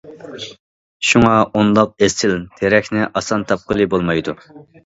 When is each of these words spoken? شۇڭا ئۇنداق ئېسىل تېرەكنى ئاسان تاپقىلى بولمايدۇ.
شۇڭا 1.09 1.33
ئۇنداق 1.59 1.93
ئېسىل 2.07 2.35
تېرەكنى 2.63 3.07
ئاسان 3.11 3.47
تاپقىلى 3.53 3.89
بولمايدۇ. 3.93 4.37